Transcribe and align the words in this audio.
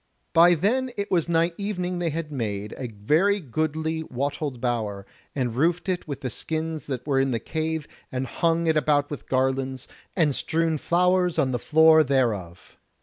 By 0.33 0.55
then 0.55 0.89
it 0.97 1.11
was 1.11 1.29
nigh 1.29 1.51
evening 1.59 1.99
they 1.99 2.09
had 2.09 2.31
made 2.31 2.73
a 2.75 2.87
very 2.87 3.39
goodly 3.39 4.01
wattled 4.01 4.59
bower, 4.59 5.05
and 5.35 5.55
roofed 5.55 5.87
it 5.87 6.07
with 6.07 6.21
the 6.21 6.31
skins 6.31 6.87
that 6.87 7.05
were 7.05 7.19
in 7.19 7.29
the 7.29 7.39
cave, 7.39 7.87
and 8.11 8.25
hung 8.25 8.65
it 8.65 8.75
about 8.75 9.11
with 9.11 9.29
garlands, 9.29 9.87
and 10.15 10.33
strewn 10.33 10.79
flowers 10.79 11.37
on 11.37 11.51
the 11.51 11.59
floor 11.59 12.03
thereof. 12.03 12.77